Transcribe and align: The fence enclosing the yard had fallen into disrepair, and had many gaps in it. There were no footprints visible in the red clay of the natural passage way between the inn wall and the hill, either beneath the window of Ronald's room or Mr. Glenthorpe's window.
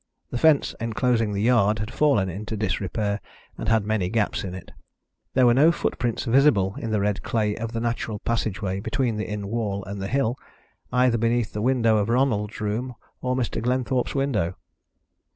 The 0.31 0.39
fence 0.39 0.73
enclosing 0.81 1.31
the 1.31 1.43
yard 1.43 1.77
had 1.77 1.93
fallen 1.93 2.27
into 2.27 2.57
disrepair, 2.57 3.21
and 3.55 3.69
had 3.69 3.85
many 3.85 4.09
gaps 4.09 4.43
in 4.43 4.55
it. 4.55 4.71
There 5.35 5.45
were 5.45 5.53
no 5.53 5.71
footprints 5.71 6.25
visible 6.25 6.73
in 6.79 6.89
the 6.89 6.99
red 6.99 7.21
clay 7.21 7.55
of 7.55 7.71
the 7.73 7.79
natural 7.79 8.17
passage 8.17 8.63
way 8.63 8.79
between 8.79 9.17
the 9.17 9.29
inn 9.29 9.47
wall 9.49 9.85
and 9.85 10.01
the 10.01 10.07
hill, 10.07 10.37
either 10.91 11.19
beneath 11.19 11.53
the 11.53 11.61
window 11.61 11.97
of 11.97 12.09
Ronald's 12.09 12.59
room 12.59 12.95
or 13.21 13.35
Mr. 13.35 13.61
Glenthorpe's 13.61 14.15
window. 14.15 14.55